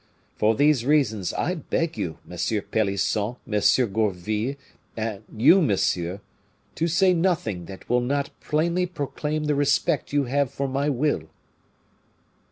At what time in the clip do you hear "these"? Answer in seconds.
0.55-0.83